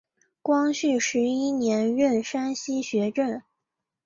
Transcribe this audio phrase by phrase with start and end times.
[0.41, 3.39] 光绪十一年任山西学政。